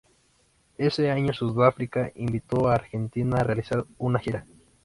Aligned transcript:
Ese 0.79 1.11
año 1.11 1.31
Sudáfrica 1.31 2.11
invitó 2.15 2.67
a 2.69 2.73
Argentina 2.73 3.37
a 3.37 3.43
realizar 3.43 3.85
una 3.99 4.17
gira. 4.17 4.47